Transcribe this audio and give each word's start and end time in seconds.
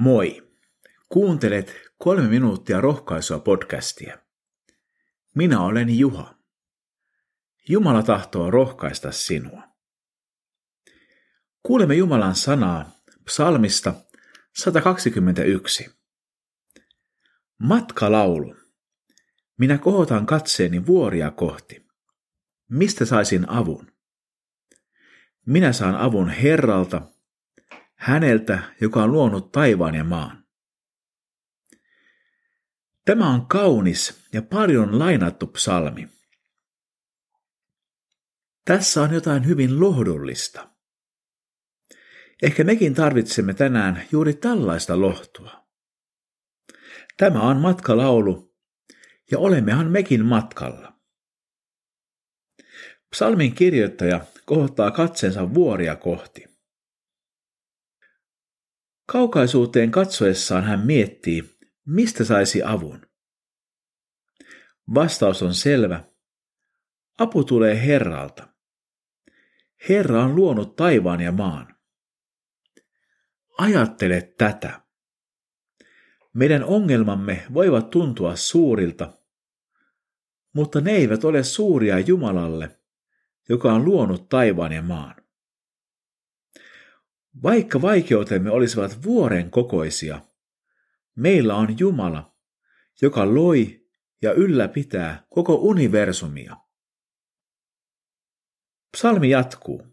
Moi! 0.00 0.52
Kuuntelet 1.08 1.74
kolme 1.96 2.28
minuuttia 2.28 2.80
rohkaisua 2.80 3.38
podcastia. 3.38 4.18
Minä 5.34 5.60
olen 5.60 5.98
Juha. 5.98 6.34
Jumala 7.68 8.02
tahtoo 8.02 8.50
rohkaista 8.50 9.12
sinua. 9.12 9.62
Kuulemme 11.62 11.94
Jumalan 11.94 12.34
sanaa 12.34 12.90
psalmista 13.24 13.94
121. 14.56 15.90
Matkalaulu. 17.58 18.56
Minä 19.58 19.78
kohotan 19.78 20.26
katseeni 20.26 20.86
vuoria 20.86 21.30
kohti. 21.30 21.86
Mistä 22.70 23.04
saisin 23.04 23.48
avun? 23.48 23.92
Minä 25.46 25.72
saan 25.72 25.94
avun 25.94 26.28
Herralta, 26.28 27.02
häneltä, 27.98 28.62
joka 28.80 29.02
on 29.02 29.12
luonut 29.12 29.52
taivaan 29.52 29.94
ja 29.94 30.04
maan. 30.04 30.44
Tämä 33.04 33.30
on 33.30 33.46
kaunis 33.46 34.28
ja 34.32 34.42
paljon 34.42 34.98
lainattu 34.98 35.46
psalmi. 35.46 36.08
Tässä 38.64 39.02
on 39.02 39.14
jotain 39.14 39.46
hyvin 39.46 39.80
lohdullista. 39.80 40.70
Ehkä 42.42 42.64
mekin 42.64 42.94
tarvitsemme 42.94 43.54
tänään 43.54 44.02
juuri 44.12 44.34
tällaista 44.34 45.00
lohtua. 45.00 45.68
Tämä 47.16 47.42
on 47.42 47.56
matkalaulu, 47.56 48.54
ja 49.30 49.38
olemmehan 49.38 49.90
mekin 49.90 50.24
matkalla. 50.24 50.92
Psalmin 53.10 53.54
kirjoittaja 53.54 54.26
kohottaa 54.46 54.90
katsensa 54.90 55.54
vuoria 55.54 55.96
kohti. 55.96 56.57
Kaukaisuuteen 59.12 59.90
katsoessaan 59.90 60.64
hän 60.64 60.86
miettii, 60.86 61.58
mistä 61.86 62.24
saisi 62.24 62.62
avun. 62.62 63.06
Vastaus 64.94 65.42
on 65.42 65.54
selvä. 65.54 66.04
Apu 67.18 67.44
tulee 67.44 67.86
Herralta. 67.86 68.48
Herra 69.88 70.24
on 70.24 70.36
luonut 70.36 70.76
taivaan 70.76 71.20
ja 71.20 71.32
maan. 71.32 71.76
Ajattele 73.58 74.34
tätä. 74.38 74.80
Meidän 76.34 76.64
ongelmamme 76.64 77.46
voivat 77.54 77.90
tuntua 77.90 78.36
suurilta, 78.36 79.12
mutta 80.52 80.80
ne 80.80 80.90
eivät 80.90 81.24
ole 81.24 81.42
suuria 81.42 81.98
Jumalalle, 81.98 82.80
joka 83.48 83.72
on 83.72 83.84
luonut 83.84 84.28
taivaan 84.28 84.72
ja 84.72 84.82
maan. 84.82 85.27
Vaikka 87.42 87.82
vaikeutemme 87.82 88.50
olisivat 88.50 89.02
vuoren 89.04 89.50
kokoisia, 89.50 90.20
meillä 91.16 91.54
on 91.54 91.78
Jumala, 91.78 92.36
joka 93.02 93.34
loi 93.34 93.88
ja 94.22 94.32
ylläpitää 94.32 95.26
koko 95.30 95.54
universumia. 95.54 96.56
Psalmi 98.96 99.30
jatkuu. 99.30 99.86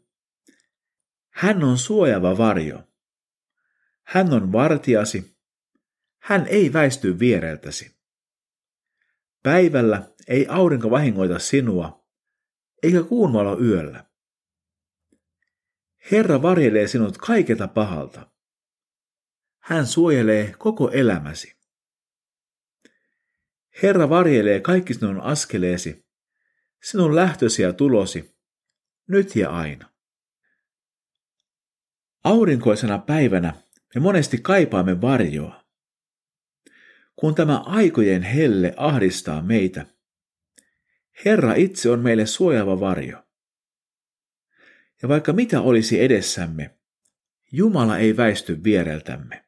Hän 1.30 1.64
on 1.64 1.78
suojava 1.78 2.38
varjo. 2.38 2.84
Hän 4.04 4.34
on 4.34 4.52
vartiasi. 4.52 5.38
Hän 6.22 6.48
ei 6.48 6.74
väisty 6.74 7.20
viereltäsi. 7.20 7.96
Päivällä 9.44 10.10
ei 10.28 10.48
aurinko 10.50 10.90
vahingoita 10.90 11.40
sinua, 11.40 12.08
eikä 12.84 13.04
kuun 13.04 13.34
valo 13.34 13.60
yöllä. 13.60 14.06
Herra 16.12 16.42
varjelee 16.42 16.88
sinut 16.88 17.18
kaiketa 17.18 17.68
pahalta. 17.68 18.32
Hän 19.60 19.88
suojelee 19.88 20.56
koko 20.58 20.90
elämäsi. 20.92 21.56
Herra 23.84 24.10
varjelee 24.10 24.60
kaikki 24.60 24.94
sinun 24.94 25.22
askeleesi, 25.22 26.06
sinun 26.84 27.16
lähtösi 27.16 27.62
ja 27.62 27.74
tulosi, 27.74 28.36
nyt 29.08 29.36
ja 29.36 29.50
aina. 29.50 29.90
Aurinkoisena 32.24 32.98
päivänä 32.98 33.54
me 33.96 34.02
monesti 34.02 34.38
kaipaamme 34.38 35.02
varjoa. 35.02 35.66
Kun 37.16 37.36
tämä 37.36 37.58
aikojen 37.58 38.24
helle 38.24 38.74
ahdistaa 38.78 39.42
meitä, 39.42 39.86
Herra 41.26 41.54
itse 41.54 41.90
on 41.90 42.00
meille 42.00 42.26
suojava 42.26 42.80
varjo. 42.80 43.25
Ja 45.02 45.10
vaikka 45.10 45.34
mitä 45.34 45.62
olisi 45.62 46.02
edessämme, 46.02 46.78
Jumala 47.52 47.98
ei 47.98 48.18
väisty 48.18 48.64
viereltämme. 48.64 49.46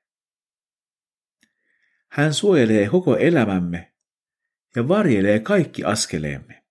Hän 2.07 2.33
suojelee 2.33 2.89
koko 2.89 3.17
elämämme 3.17 3.93
ja 4.75 4.87
varjelee 4.87 5.39
kaikki 5.39 5.83
askeleemme. 5.83 6.63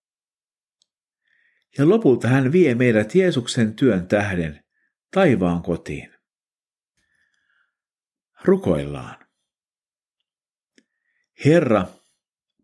Ja 1.78 1.88
lopulta 1.88 2.28
hän 2.28 2.52
vie 2.52 2.74
meidät 2.74 3.14
Jeesuksen 3.14 3.74
työn 3.74 4.08
tähden 4.08 4.64
taivaan 5.10 5.62
kotiin. 5.62 6.14
Rukoillaan. 8.44 9.26
Herra, 11.44 11.86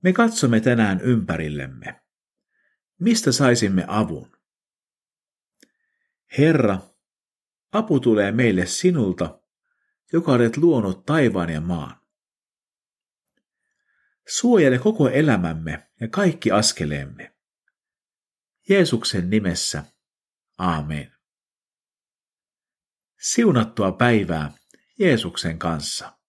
me 0.02 0.12
katsomme 0.12 0.60
tänään 0.60 1.00
ympärillemme. 1.00 2.00
Mistä 3.00 3.32
saisimme 3.32 3.84
avun? 3.88 4.36
Herra, 6.38 6.78
apu 7.72 8.00
tulee 8.00 8.32
meille 8.32 8.66
sinulta, 8.66 9.40
joka 10.12 10.32
olet 10.32 10.56
luonut 10.56 11.06
taivaan 11.06 11.50
ja 11.50 11.60
maan. 11.60 12.00
Suojele 14.28 14.78
koko 14.78 15.08
elämämme 15.08 15.90
ja 16.00 16.08
kaikki 16.08 16.50
askeleemme. 16.50 17.34
Jeesuksen 18.68 19.30
nimessä. 19.30 19.84
Aamen. 20.58 21.12
Siunattua 23.20 23.92
päivää 23.92 24.52
Jeesuksen 24.98 25.58
kanssa. 25.58 26.21